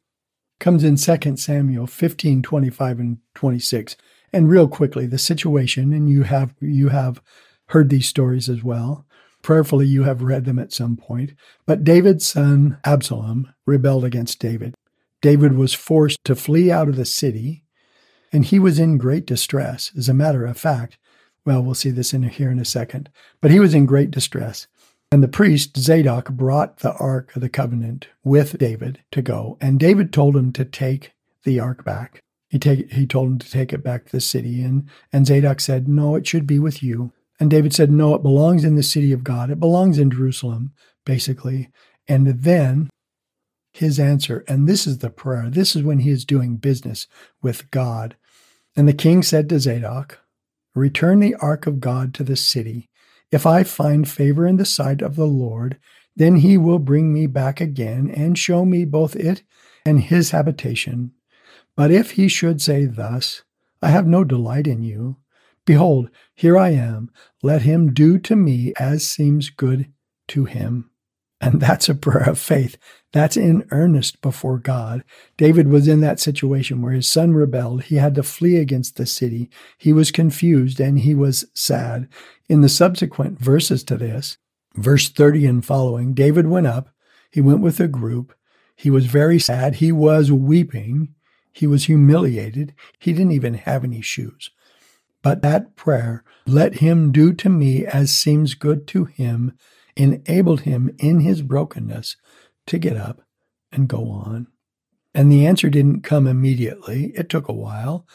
comes 0.60 0.84
in 0.84 0.96
2 0.96 1.38
Samuel 1.38 1.88
15, 1.88 2.42
25 2.42 3.00
and 3.00 3.18
26. 3.34 3.96
And 4.34 4.50
real 4.50 4.68
quickly, 4.68 5.06
the 5.06 5.18
situation, 5.18 5.94
and 5.94 6.10
you 6.10 6.24
have 6.24 6.54
you 6.60 6.90
have 6.90 7.22
heard 7.68 7.90
these 7.90 8.08
stories 8.08 8.50
as 8.50 8.64
well. 8.64 9.06
Prayerfully, 9.42 9.88
you 9.88 10.04
have 10.04 10.24
read 10.24 10.46
them 10.46 10.60
at 10.60 10.74
some 10.74 10.98
point. 10.98 11.34
But 11.66 11.84
David's 11.84 12.26
son 12.26 12.78
Absalom 12.84 13.54
rebelled 13.66 14.04
against 14.04 14.40
David. 14.40 14.74
David 15.22 15.54
was 15.54 15.74
forced 15.74 16.20
to 16.26 16.36
flee 16.36 16.72
out 16.72 16.90
of 16.90 16.96
the 16.96 17.06
city, 17.06 17.64
and 18.32 18.44
he 18.44 18.60
was 18.60 18.80
in 18.80 18.98
great 18.98 19.26
distress. 19.26 19.92
As 19.98 20.10
a 20.10 20.14
matter 20.14 20.46
of 20.46 20.58
fact, 20.58 20.98
well, 21.46 21.62
we'll 21.62 21.76
see 21.76 21.92
this 21.92 22.14
in 22.14 22.24
here 22.24 22.50
in 22.50 22.60
a 22.60 22.66
second, 22.66 23.10
but 23.40 23.52
he 23.52 23.60
was 23.60 23.74
in 23.74 23.86
great 23.86 24.12
distress. 24.12 24.68
And 25.16 25.24
the 25.24 25.30
priest 25.30 25.78
Zadok 25.78 26.30
brought 26.32 26.80
the 26.80 26.92
Ark 26.96 27.38
of 27.38 27.42
the 27.42 27.48
Covenant 27.48 28.10
with 28.26 28.58
David 28.58 29.00
to 29.12 29.22
go, 29.22 29.58
and 29.62 29.80
David 29.80 30.12
told 30.12 30.36
him 30.36 30.52
to 30.52 30.66
take 30.66 31.14
the 31.46 31.58
Ark 31.58 31.86
back. 31.86 32.20
He, 32.50 32.60
take, 32.60 32.92
he 32.92 33.08
told 33.08 33.30
him 33.30 33.40
to 33.40 33.50
take 33.50 33.72
it 33.72 33.82
back 33.82 34.04
to 34.04 34.12
the 34.12 34.20
city, 34.20 34.62
and, 34.62 34.90
and 35.14 35.26
Zadok 35.26 35.62
said, 35.62 35.88
No, 35.88 36.16
it 36.16 36.28
should 36.28 36.46
be 36.46 36.60
with 36.60 36.84
you. 36.84 37.14
And 37.40 37.50
David 37.50 37.74
said, 37.74 37.92
No, 37.92 38.14
it 38.14 38.24
belongs 38.24 38.66
in 38.66 38.76
the 38.76 38.84
city 38.84 39.14
of 39.14 39.24
God. 39.24 39.50
It 39.50 39.58
belongs 39.58 40.00
in 40.00 40.12
Jerusalem, 40.12 40.74
basically. 41.06 41.70
And 42.10 42.28
then 42.28 42.90
his 43.72 44.02
answer, 44.02 44.44
and 44.50 44.68
this 44.68 44.86
is 44.86 44.98
the 44.98 45.10
prayer, 45.10 45.50
this 45.50 45.78
is 45.78 45.84
when 45.84 46.00
he 46.00 46.10
is 46.10 46.26
doing 46.26 46.58
business 46.58 47.08
with 47.42 47.72
God. 47.72 48.18
And 48.76 48.86
the 48.86 48.92
king 48.92 49.24
said 49.24 49.48
to 49.48 49.62
Zadok, 49.62 50.20
Return 50.74 51.22
the 51.22 51.36
ark 51.36 51.68
of 51.68 51.80
God 51.80 52.14
to 52.16 52.26
the 52.26 52.36
city. 52.36 52.90
If 53.36 53.46
I 53.46 53.64
find 53.64 54.08
favor 54.08 54.48
in 54.48 54.56
the 54.56 54.64
sight 54.64 55.02
of 55.02 55.18
the 55.18 55.28
Lord, 55.28 55.78
then 56.16 56.38
he 56.38 56.58
will 56.58 56.80
bring 56.80 57.12
me 57.12 57.28
back 57.28 57.60
again 57.60 58.10
and 58.10 58.40
show 58.40 58.64
me 58.64 58.86
both 58.86 59.14
it 59.14 59.44
and 59.86 60.00
his 60.00 60.32
habitation. 60.32 61.12
But 61.76 61.92
if 61.92 62.12
he 62.12 62.30
should 62.30 62.62
say 62.62 62.86
thus, 62.86 63.44
I 63.82 63.90
have 63.90 64.08
no 64.08 64.24
delight 64.24 64.68
in 64.68 64.84
you, 64.84 65.18
Behold, 65.66 66.10
here 66.34 66.58
I 66.58 66.70
am. 66.70 67.12
Let 67.44 67.64
him 67.64 67.94
do 67.94 68.20
to 68.20 68.38
me 68.38 68.72
as 68.80 69.06
seems 69.06 69.50
good 69.50 69.92
to 70.30 70.46
him. 70.46 70.92
And 71.46 71.62
that's 71.62 71.88
a 71.88 71.94
prayer 71.94 72.28
of 72.28 72.40
faith. 72.40 72.76
That's 73.14 73.38
in 73.38 73.68
earnest 73.70 74.20
before 74.22 74.58
God. 74.58 75.04
David 75.38 75.68
was 75.68 75.88
in 75.88 76.02
that 76.02 76.20
situation 76.20 76.82
where 76.82 76.94
his 76.94 77.08
son 77.08 77.34
rebelled. 77.36 77.84
He 77.84 77.98
had 77.98 78.16
to 78.16 78.24
flee 78.24 78.58
against 78.58 78.96
the 78.96 79.06
city. 79.06 79.52
He 79.78 79.94
was 79.94 80.10
confused 80.10 80.80
and 80.80 80.98
he 80.98 81.14
was 81.14 81.46
sad. 81.54 82.10
In 82.50 82.62
the 82.62 82.68
subsequent 82.68 83.40
verses 83.40 83.84
to 83.84 83.96
this, 83.96 84.38
verse 84.74 85.08
30 85.08 85.46
and 85.46 85.64
following, 85.64 86.16
David 86.16 86.48
went 86.48 86.66
up. 86.66 86.90
He 87.32 87.42
went 87.42 87.62
with 87.62 87.80
a 87.80 87.88
group. 87.88 88.34
He 88.76 88.90
was 88.90 89.06
very 89.06 89.38
sad. 89.38 89.76
He 89.76 89.92
was 89.92 90.32
weeping. 90.32 91.14
He 91.54 91.68
was 91.68 91.86
humiliated. 91.86 92.74
He 92.98 93.14
didn't 93.14 93.34
even 93.34 93.54
have 93.54 93.84
any 93.84 94.02
shoes. 94.02 94.50
But 95.22 95.44
that 95.44 95.76
prayer, 95.76 96.24
let 96.48 96.80
him 96.80 97.12
do 97.12 97.34
to 97.34 97.50
me 97.50 97.86
as 97.86 98.12
seems 98.12 98.56
good 98.56 98.88
to 98.88 99.06
him, 99.06 99.54
enabled 99.96 100.62
him 100.62 100.94
in 101.00 101.22
his 101.22 101.42
brokenness 101.42 102.16
to 102.68 102.78
get 102.78 102.98
up 102.98 103.22
and 103.72 103.88
go 103.88 104.10
on. 104.10 104.48
And 105.14 105.32
the 105.32 105.46
answer 105.46 105.70
didn't 105.70 106.02
come 106.02 106.28
immediately, 106.28 107.14
it 107.16 107.30
took 107.30 107.48
a 107.48 107.54
while. 107.54 108.06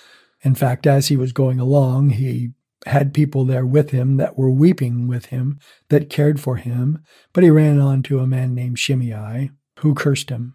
In 0.42 0.54
fact, 0.54 0.87
as 0.87 1.08
he 1.08 1.16
was 1.16 1.32
going 1.32 1.58
along, 1.58 2.10
he 2.10 2.50
had 2.87 3.14
people 3.14 3.44
there 3.44 3.66
with 3.66 3.90
him 3.90 4.16
that 4.16 4.38
were 4.38 4.50
weeping 4.50 5.06
with 5.06 5.26
him, 5.26 5.58
that 5.88 6.10
cared 6.10 6.40
for 6.40 6.56
him, 6.56 7.02
but 7.32 7.44
he 7.44 7.50
ran 7.50 7.78
on 7.78 8.02
to 8.04 8.20
a 8.20 8.26
man 8.26 8.54
named 8.54 8.78
Shimei 8.78 9.50
who 9.80 9.94
cursed 9.94 10.30
him. 10.30 10.54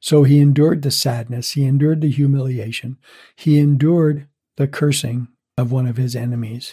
So 0.00 0.22
he 0.22 0.40
endured 0.40 0.82
the 0.82 0.90
sadness, 0.90 1.52
he 1.52 1.64
endured 1.64 2.02
the 2.02 2.10
humiliation, 2.10 2.98
he 3.34 3.58
endured 3.58 4.28
the 4.56 4.68
cursing 4.68 5.28
of 5.56 5.72
one 5.72 5.86
of 5.86 5.96
his 5.96 6.14
enemies. 6.14 6.72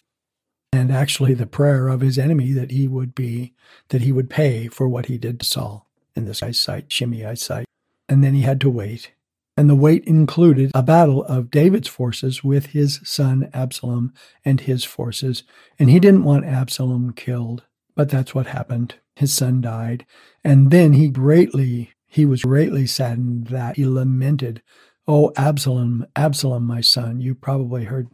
And 0.75 0.91
actually, 0.91 1.33
the 1.33 1.45
prayer 1.47 1.87
of 1.87 2.01
his 2.01 2.19
enemy 2.19 2.51
that 2.51 2.69
he 2.69 2.85
would 2.85 3.15
be, 3.15 3.53
that 3.89 4.01
he 4.01 4.11
would 4.11 4.29
pay 4.29 4.67
for 4.67 4.89
what 4.89 5.05
he 5.05 5.17
did 5.17 5.39
to 5.39 5.45
Saul 5.45 5.87
in 6.17 6.25
this 6.25 6.41
guy's 6.41 6.59
sight, 6.59 6.89
Shimei's 6.89 7.41
sight. 7.41 7.65
And 8.09 8.21
then 8.21 8.33
he 8.33 8.41
had 8.41 8.59
to 8.59 8.69
wait. 8.69 9.13
And 9.55 9.69
the 9.69 9.75
wait 9.75 10.03
included 10.03 10.71
a 10.75 10.83
battle 10.83 11.23
of 11.23 11.49
David's 11.49 11.87
forces 11.87 12.43
with 12.43 12.67
his 12.67 12.99
son 13.05 13.49
Absalom 13.53 14.13
and 14.43 14.59
his 14.59 14.83
forces. 14.83 15.43
And 15.79 15.89
he 15.89 15.97
didn't 15.97 16.25
want 16.25 16.43
Absalom 16.43 17.13
killed, 17.13 17.63
but 17.95 18.09
that's 18.09 18.35
what 18.35 18.47
happened. 18.47 18.95
His 19.15 19.31
son 19.31 19.61
died. 19.61 20.05
And 20.43 20.71
then 20.71 20.91
he 20.91 21.07
greatly, 21.07 21.93
he 22.05 22.25
was 22.25 22.41
greatly 22.41 22.85
saddened 22.85 23.47
that 23.47 23.77
he 23.77 23.85
lamented, 23.85 24.61
Oh, 25.07 25.31
Absalom, 25.37 26.05
Absalom, 26.17 26.65
my 26.65 26.81
son. 26.81 27.21
You 27.21 27.33
probably 27.33 27.85
heard 27.85 28.09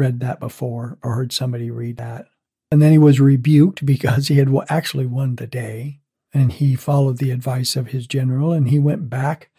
read 0.00 0.18
that 0.20 0.40
before 0.40 0.98
or 1.02 1.14
heard 1.14 1.32
somebody 1.32 1.70
read 1.70 1.98
that. 1.98 2.26
And 2.72 2.80
then 2.80 2.90
he 2.90 2.98
was 2.98 3.20
rebuked 3.20 3.84
because 3.92 4.26
he 4.28 4.38
had 4.38 4.52
actually 4.68 5.06
won 5.06 5.36
the 5.36 5.46
day. 5.46 6.00
And 6.32 6.52
he 6.52 6.76
followed 6.76 7.18
the 7.18 7.32
advice 7.32 7.74
of 7.74 7.88
his 7.88 8.06
general 8.06 8.52
and 8.52 8.68
he 8.68 8.78
went 8.78 9.10
back 9.10 9.50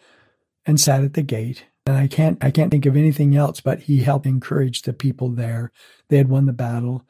and 0.64 0.80
sat 0.80 1.04
at 1.04 1.14
the 1.14 1.22
gate. 1.22 1.66
And 1.84 1.96
I 1.96 2.06
can't 2.06 2.42
I 2.42 2.50
can't 2.50 2.70
think 2.70 2.86
of 2.86 2.96
anything 2.96 3.36
else 3.36 3.60
but 3.60 3.80
he 3.80 4.00
helped 4.00 4.26
encourage 4.26 4.82
the 4.82 4.92
people 4.92 5.28
there. 5.28 5.70
They 6.08 6.16
had 6.16 6.28
won 6.28 6.46
the 6.46 6.52
battle. 6.52 7.04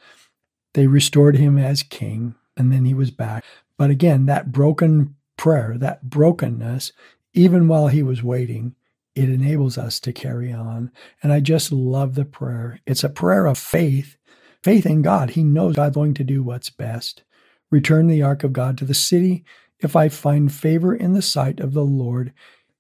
They 0.75 0.87
restored 0.87 1.37
him 1.37 1.59
as 1.59 1.83
king, 1.83 2.35
and 2.57 2.73
then 2.73 2.87
he 2.87 2.95
was 2.95 3.11
back. 3.11 3.45
But 3.77 3.91
again, 3.91 4.27
that 4.27 4.51
broken 4.51 5.15
prayer, 5.37 5.77
that 5.79 6.09
brokenness, 6.09 6.93
even 7.35 7.69
while 7.69 7.89
he 7.89 8.03
was 8.03 8.23
waiting, 8.23 8.75
it 9.15 9.29
enables 9.29 9.77
us 9.77 10.01
to 10.01 10.13
carry 10.13 10.53
on. 10.53 10.91
And 11.23 11.33
I 11.33 11.41
just 11.41 11.73
love 11.73 12.15
the 12.15 12.25
prayer. 12.25 12.81
It's 12.87 13.05
a 13.05 13.09
prayer 13.09 13.47
of 13.47 13.59
faith, 13.59 14.17
faith 14.63 14.87
in 14.87 15.03
God. 15.03 15.31
He 15.31 15.45
knows 15.45 15.77
God's 15.77 15.95
going 15.95 16.15
to 16.15 16.25
do 16.25 16.43
what's 16.43 16.71
best. 16.71 17.23
Return 17.71 18.07
the 18.07 18.23
ark 18.23 18.45
of 18.45 18.53
God 18.53 18.79
to 18.79 18.85
the 18.85 18.95
city. 18.95 19.45
If 19.81 19.97
I 19.97 20.09
find 20.09 20.53
favor 20.53 20.95
in 20.95 21.13
the 21.13 21.23
sight 21.23 21.61
of 21.61 21.73
the 21.73 21.85
Lord, 21.85 22.33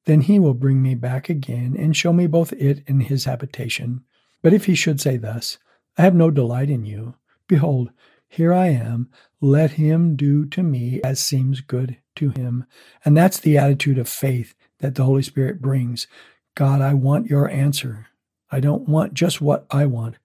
then 0.05 0.23
he 0.23 0.39
will 0.39 0.55
bring 0.55 0.83
me 0.83 0.95
back 0.95 1.29
again 1.29 1.77
and 1.79 1.97
show 1.97 2.13
me 2.13 2.27
both 2.27 2.53
it 2.55 2.83
and 2.87 3.03
his 3.03 3.25
habitation. 3.25 4.05
But 4.43 4.53
if 4.53 4.67
he 4.67 4.75
should 4.75 5.01
say 5.01 5.17
thus, 5.17 5.59
I 5.97 6.03
have 6.03 6.15
no 6.15 6.31
delight 6.31 6.71
in 6.71 6.85
you, 6.85 7.15
behold, 7.47 7.91
here 8.29 8.53
I 8.53 8.69
am, 8.69 9.11
let 9.41 9.73
him 9.73 10.17
do 10.17 10.47
to 10.47 10.63
me 10.63 11.01
as 11.03 11.21
seems 11.21 11.61
good 11.61 11.99
to 12.17 12.31
him. 12.31 12.65
And 13.05 13.17
that's 13.17 13.39
the 13.39 13.59
attitude 13.59 13.99
of 13.99 14.09
faith 14.09 14.55
that 14.83 14.97
the 14.97 15.05
Holy 15.05 15.23
Spirit 15.23 15.63
brings. 15.63 16.07
God, 16.55 16.83
I 16.83 16.93
want 16.93 17.31
your 17.31 17.49
answer. 17.49 18.09
I 18.51 18.61
don't 18.61 18.87
want 18.87 19.15
just 19.15 19.41
what 19.41 19.65
I 19.71 19.87
want. 19.87 20.17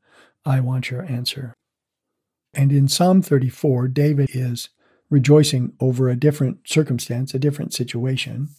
I 0.46 0.60
want 0.60 0.92
your 0.92 1.04
answer. 1.04 1.54
And 2.54 2.72
in 2.72 2.88
Psalm 2.88 3.22
34, 3.22 3.88
David 3.88 4.30
is 4.34 4.70
rejoicing 5.10 5.74
over 5.80 6.10
a 6.10 6.16
different 6.16 6.68
circumstance, 6.68 7.34
a 7.34 7.40
different 7.40 7.74
situation, 7.74 8.50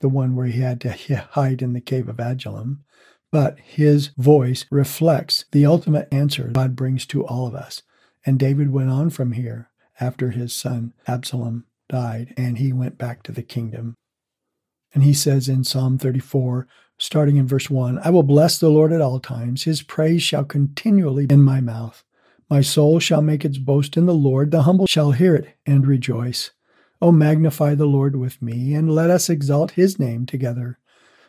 the 0.00 0.08
one 0.08 0.34
where 0.34 0.46
he 0.46 0.60
had 0.60 0.80
to 0.82 0.92
hide 1.32 1.60
in 1.60 1.74
the 1.74 1.80
cave 1.80 2.08
of 2.08 2.20
Adullam. 2.20 2.84
But 3.30 3.58
his 3.58 4.10
voice 4.16 4.64
reflects 4.70 5.44
the 5.50 5.66
ultimate 5.66 6.08
answer 6.12 6.50
God 6.54 6.76
brings 6.76 7.04
to 7.06 7.26
all 7.26 7.46
of 7.46 7.54
us. 7.54 7.82
And 8.24 8.38
David 8.38 8.72
went 8.72 8.90
on 8.90 9.10
from 9.10 9.32
here 9.32 9.68
after 10.00 10.30
his 10.30 10.54
son 10.54 10.94
Absalom 11.06 11.64
died, 11.88 12.32
and 12.36 12.58
he 12.58 12.72
went 12.72 12.96
back 12.96 13.22
to 13.24 13.32
the 13.32 13.42
kingdom. 13.42 13.94
And 14.94 15.02
he 15.02 15.12
says 15.12 15.48
in 15.48 15.64
Psalm 15.64 15.98
34, 15.98 16.66
starting 16.98 17.36
in 17.36 17.46
verse 17.46 17.68
1 17.68 17.98
I 17.98 18.10
will 18.10 18.22
bless 18.22 18.58
the 18.58 18.70
Lord 18.70 18.92
at 18.92 19.00
all 19.00 19.20
times. 19.20 19.64
His 19.64 19.82
praise 19.82 20.22
shall 20.22 20.44
continually 20.44 21.26
be 21.26 21.34
in 21.34 21.42
my 21.42 21.60
mouth. 21.60 22.04
My 22.48 22.60
soul 22.60 23.00
shall 23.00 23.22
make 23.22 23.44
its 23.44 23.58
boast 23.58 23.96
in 23.96 24.06
the 24.06 24.14
Lord. 24.14 24.50
The 24.50 24.62
humble 24.62 24.86
shall 24.86 25.12
hear 25.12 25.34
it 25.34 25.56
and 25.66 25.86
rejoice. 25.86 26.52
O 27.02 27.10
magnify 27.10 27.74
the 27.74 27.86
Lord 27.86 28.16
with 28.16 28.40
me, 28.40 28.74
and 28.74 28.94
let 28.94 29.10
us 29.10 29.28
exalt 29.28 29.72
his 29.72 29.98
name 29.98 30.24
together. 30.24 30.78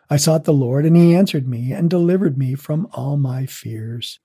I 0.10 0.18
sought 0.18 0.44
the 0.44 0.54
Lord, 0.54 0.86
and 0.86 0.96
he 0.96 1.16
answered 1.16 1.48
me, 1.48 1.74
and 1.74 1.90
delivered 1.90 2.38
me 2.38 2.54
from 2.54 2.88
all 2.94 3.18
my 3.18 3.46
fears. 3.46 4.20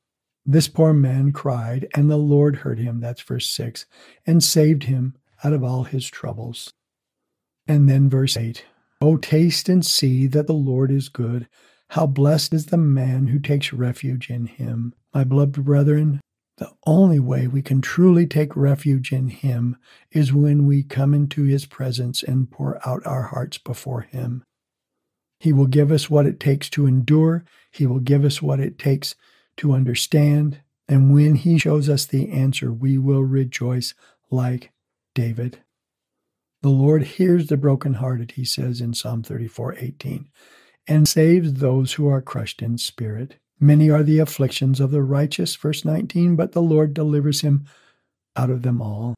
This 0.45 0.69
poor 0.69 0.93
man 0.93 1.33
cried, 1.33 1.89
and 1.95 2.11
the 2.11 2.19
Lord 2.19 2.57
heard 2.57 2.79
him. 2.79 3.01
That's 3.01 3.23
verse 3.23 3.49
6, 3.49 3.87
and 4.27 4.45
saved 4.45 4.85
him 4.85 5.17
out 5.43 5.53
of 5.53 5.65
all 5.65 5.85
his 5.85 6.09
troubles. 6.09 6.73
And 7.67 7.89
then 7.89 8.11
verse 8.11 8.37
8 8.37 8.65
Oh, 9.01 9.17
taste 9.17 9.69
and 9.69 9.85
see 9.85 10.27
that 10.27 10.47
the 10.47 10.53
Lord 10.53 10.91
is 10.91 11.09
good. 11.09 11.49
How 11.91 12.07
blessed 12.07 12.53
is 12.53 12.67
the 12.67 12.77
man 12.77 13.29
who 13.29 13.39
takes 13.39 13.73
refuge 13.73 14.31
in 14.31 14.47
him. 14.47 14.95
My 15.15 15.25
beloved 15.25 15.65
brethren, 15.65 16.21
the 16.59 16.71
only 16.87 17.19
way 17.19 17.47
we 17.47 17.63
can 17.63 17.81
truly 17.81 18.27
take 18.27 18.55
refuge 18.55 19.11
in 19.13 19.29
him 19.29 19.79
is 20.13 20.33
when 20.33 20.67
we 20.67 20.83
come 20.83 21.15
into 21.15 21.45
his 21.45 21.65
presence 21.65 22.23
and 22.23 22.51
pour 22.51 22.87
out 22.87 23.05
our 23.07 23.23
hearts 23.23 23.57
before 23.57 24.03
him. 24.03 24.45
He 25.39 25.55
will 25.55 25.67
give 25.67 25.91
us 25.91 26.11
what 26.11 26.27
it 26.27 26.39
takes 26.39 26.69
to 26.71 26.87
endure, 26.87 27.45
he 27.71 27.87
will 27.87 28.01
give 28.01 28.27
us 28.27 28.43
what 28.43 28.61
it 28.61 28.79
takes 28.79 29.15
to 29.57 29.73
understand, 29.73 30.61
and 30.87 31.15
when 31.15 31.37
he 31.37 31.57
shows 31.57 31.89
us 31.89 32.05
the 32.05 32.31
answer, 32.31 32.71
we 32.71 32.99
will 32.99 33.23
rejoice 33.23 33.95
like 34.31 34.71
David. 35.15 35.61
The 36.63 36.69
Lord 36.69 37.03
hears 37.03 37.47
the 37.47 37.57
brokenhearted, 37.57 38.33
he 38.33 38.45
says 38.45 38.81
in 38.81 38.95
Psalm 38.95 39.23
34 39.23 39.77
18, 39.79 40.29
and 40.87 41.09
saves 41.09 41.55
those 41.55 41.95
who 41.95 42.07
are 42.09 42.21
crushed 42.21 42.61
in 42.61 42.79
spirit. 42.79 43.37
Many 43.59 43.91
are 43.91 44.03
the 44.03 44.19
afflictions 44.19 44.81
of 44.81 44.91
the 44.91 45.03
righteous, 45.03 45.55
verse 45.57 45.85
19, 45.85 46.37
but 46.37 46.53
the 46.53 46.63
Lord 46.63 46.95
delivers 46.95 47.43
him 47.43 47.67
out 48.37 48.51
of 48.51 48.63
them 48.63 48.81
all. 48.81 49.15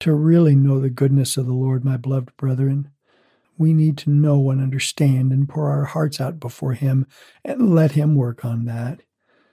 To 0.00 0.14
really 0.14 0.54
know 0.54 0.80
the 0.80 0.90
goodness 0.90 1.36
of 1.36 1.46
the 1.46 1.52
Lord, 1.52 1.84
my 1.84 1.96
beloved 1.96 2.36
brethren, 2.36 2.90
we 3.60 3.74
need 3.74 3.98
to 3.98 4.10
know 4.10 4.50
and 4.50 4.60
understand 4.60 5.32
and 5.32 5.46
pour 5.46 5.68
our 5.68 5.84
hearts 5.84 6.18
out 6.18 6.40
before 6.40 6.72
Him 6.72 7.06
and 7.44 7.74
let 7.74 7.92
Him 7.92 8.14
work 8.14 8.42
on 8.42 8.64
that. 8.64 9.02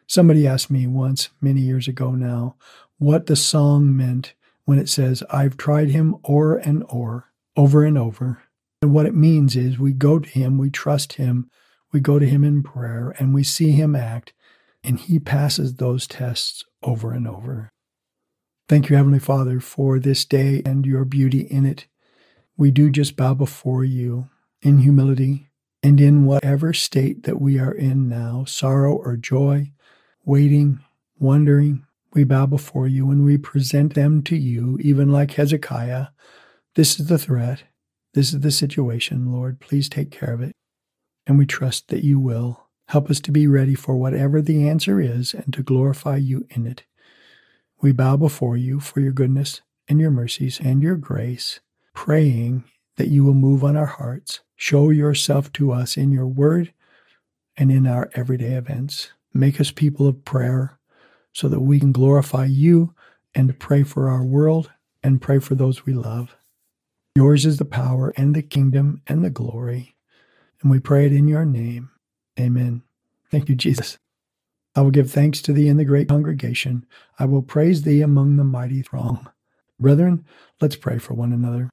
Somebody 0.07 0.47
asked 0.47 0.71
me 0.71 0.87
once, 0.87 1.29
many 1.41 1.59
years 1.59 1.89
ago 1.89 2.11
now, 2.11 2.55
what 2.97 3.25
the 3.25 3.35
song 3.35 3.95
meant 3.95 4.33
when 4.67 4.79
it 4.79 4.89
says, 4.89 5.23
I've 5.29 5.55
tried 5.55 5.91
him 5.91 6.17
o'er 6.27 6.57
and 6.57 6.83
o'er, 6.93 7.31
over 7.55 7.85
and 7.85 7.97
over. 7.97 8.43
And 8.81 8.93
what 8.93 9.05
it 9.05 9.15
means 9.15 9.55
is 9.55 9.79
we 9.79 9.93
go 9.93 10.19
to 10.19 10.27
him, 10.27 10.57
we 10.57 10.69
trust 10.69 11.13
him, 11.13 11.49
we 11.93 12.01
go 12.01 12.19
to 12.19 12.25
him 12.25 12.43
in 12.43 12.63
prayer, 12.63 13.15
and 13.17 13.33
we 13.33 13.45
see 13.45 13.71
him 13.71 13.95
act, 13.95 14.33
and 14.83 14.99
he 14.99 15.19
passes 15.19 15.75
those 15.75 16.05
tests 16.05 16.65
over 16.83 17.13
and 17.13 17.25
over. 17.25 17.69
Thank 18.67 18.89
you, 18.89 18.97
Heavenly 18.97 19.19
Father, 19.19 19.61
for 19.61 19.99
this 19.99 20.25
day 20.25 20.61
and 20.65 20.85
your 20.85 21.05
beauty 21.05 21.47
in 21.49 21.65
it. 21.65 21.87
We 22.57 22.69
do 22.69 22.89
just 22.89 23.15
bow 23.15 23.35
before 23.35 23.85
you 23.85 24.29
in 24.61 24.79
humility 24.79 25.47
and 25.81 26.01
in 26.01 26.25
whatever 26.25 26.73
state 26.73 27.23
that 27.23 27.39
we 27.39 27.57
are 27.57 27.71
in 27.71 28.09
now 28.09 28.43
sorrow 28.43 28.97
or 28.97 29.15
joy, 29.15 29.71
waiting, 30.25 30.81
wondering, 31.17 31.86
we 32.13 32.23
bow 32.23 32.45
before 32.45 32.87
you 32.87 33.11
and 33.11 33.25
we 33.25 33.37
present 33.37 33.93
them 33.93 34.21
to 34.23 34.35
you, 34.35 34.77
even 34.81 35.11
like 35.11 35.31
Hezekiah. 35.31 36.07
This 36.75 36.99
is 36.99 37.07
the 37.07 37.17
threat. 37.17 37.63
This 38.13 38.33
is 38.33 38.41
the 38.41 38.51
situation, 38.51 39.31
Lord. 39.31 39.59
Please 39.59 39.89
take 39.89 40.11
care 40.11 40.33
of 40.33 40.41
it. 40.41 40.53
And 41.25 41.37
we 41.37 41.45
trust 41.45 41.89
that 41.89 42.03
you 42.03 42.19
will. 42.19 42.67
Help 42.87 43.09
us 43.09 43.19
to 43.21 43.31
be 43.31 43.47
ready 43.47 43.75
for 43.75 43.97
whatever 43.97 44.41
the 44.41 44.67
answer 44.67 45.01
is 45.01 45.33
and 45.33 45.53
to 45.53 45.61
glorify 45.61 46.15
you 46.15 46.47
in 46.49 46.65
it. 46.65 46.85
We 47.81 47.91
bow 47.91 48.15
before 48.17 48.55
you 48.55 48.79
for 48.79 49.01
your 49.01 49.11
goodness 49.11 49.61
and 49.87 49.99
your 49.99 50.11
mercies 50.11 50.59
and 50.59 50.81
your 50.81 50.95
grace, 50.95 51.59
praying 51.93 52.63
that 52.95 53.09
you 53.09 53.23
will 53.23 53.33
move 53.33 53.63
on 53.63 53.75
our 53.75 53.85
hearts. 53.85 54.39
Show 54.55 54.89
yourself 54.89 55.51
to 55.53 55.71
us 55.71 55.97
in 55.97 56.11
your 56.11 56.27
word 56.27 56.73
and 57.57 57.71
in 57.71 57.85
our 57.85 58.09
everyday 58.13 58.53
events. 58.53 59.11
Make 59.33 59.59
us 59.61 59.71
people 59.71 60.07
of 60.07 60.25
prayer 60.25 60.76
so 61.37 61.47
that 61.47 61.59
we 61.59 61.79
can 61.79 61.91
glorify 61.91 62.45
you 62.45 62.95
and 63.35 63.59
pray 63.59 63.83
for 63.83 64.09
our 64.09 64.23
world 64.23 64.71
and 65.03 65.21
pray 65.21 65.37
for 65.37 65.53
those 65.53 65.85
we 65.85 65.93
love. 65.93 66.35
Yours 67.15 67.45
is 67.45 67.57
the 67.57 67.63
power 67.63 68.11
and 68.17 68.35
the 68.35 68.41
kingdom 68.41 69.03
and 69.05 69.23
the 69.23 69.29
glory. 69.29 69.95
And 70.63 70.71
we 70.71 70.79
pray 70.79 71.05
it 71.05 71.13
in 71.13 71.27
your 71.27 71.45
name. 71.45 71.91
Amen. 72.39 72.81
Thank 73.29 73.49
you, 73.49 73.55
Jesus. 73.55 73.99
I 74.75 74.81
will 74.81 74.89
give 74.89 75.11
thanks 75.11 75.39
to 75.43 75.53
thee 75.53 75.67
in 75.67 75.77
the 75.77 75.85
great 75.85 76.09
congregation. 76.09 76.87
I 77.19 77.25
will 77.25 77.43
praise 77.43 77.83
thee 77.83 78.01
among 78.01 78.37
the 78.37 78.43
mighty 78.43 78.81
throng. 78.81 79.29
Brethren, 79.79 80.25
let's 80.59 80.75
pray 80.75 80.97
for 80.97 81.13
one 81.13 81.33
another. 81.33 81.69